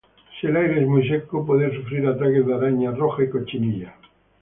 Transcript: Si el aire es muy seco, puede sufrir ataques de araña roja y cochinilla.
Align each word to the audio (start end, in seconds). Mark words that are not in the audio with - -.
Si 0.39 0.47
el 0.47 0.55
aire 0.57 0.81
es 0.81 0.87
muy 0.87 1.07
seco, 1.07 1.45
puede 1.45 1.75
sufrir 1.75 2.07
ataques 2.07 2.43
de 2.47 2.55
araña 2.55 2.89
roja 2.89 3.21
y 3.23 3.29
cochinilla. 3.29 3.93